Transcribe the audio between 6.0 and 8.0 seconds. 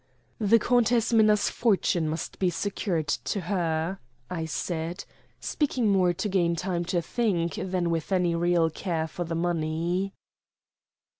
to gain time to think than